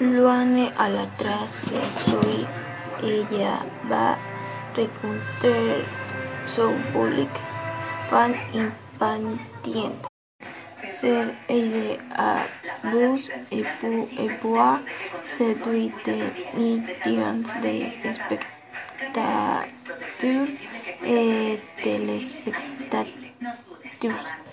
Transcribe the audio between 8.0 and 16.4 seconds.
fan impatient. Ser aidé à bus et pouvoir séduire des